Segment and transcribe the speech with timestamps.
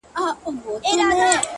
[0.83, 1.43] گلي ـ